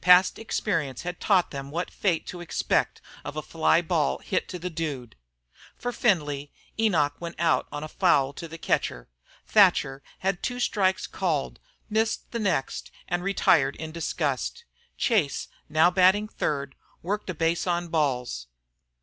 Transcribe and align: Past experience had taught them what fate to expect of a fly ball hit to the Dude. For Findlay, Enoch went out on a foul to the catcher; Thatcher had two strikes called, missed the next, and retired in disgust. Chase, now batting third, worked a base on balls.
Past 0.00 0.38
experience 0.38 1.02
had 1.02 1.20
taught 1.20 1.50
them 1.50 1.70
what 1.70 1.90
fate 1.90 2.26
to 2.28 2.40
expect 2.40 3.02
of 3.22 3.36
a 3.36 3.42
fly 3.42 3.82
ball 3.82 4.16
hit 4.20 4.48
to 4.48 4.58
the 4.58 4.70
Dude. 4.70 5.14
For 5.76 5.92
Findlay, 5.92 6.50
Enoch 6.78 7.16
went 7.20 7.38
out 7.38 7.68
on 7.70 7.84
a 7.84 7.88
foul 7.88 8.32
to 8.32 8.48
the 8.48 8.56
catcher; 8.56 9.10
Thatcher 9.46 10.02
had 10.20 10.42
two 10.42 10.58
strikes 10.58 11.06
called, 11.06 11.60
missed 11.90 12.30
the 12.30 12.38
next, 12.38 12.90
and 13.08 13.22
retired 13.22 13.76
in 13.76 13.92
disgust. 13.92 14.64
Chase, 14.96 15.48
now 15.68 15.90
batting 15.90 16.28
third, 16.28 16.76
worked 17.02 17.28
a 17.28 17.34
base 17.34 17.66
on 17.66 17.88
balls. 17.88 18.46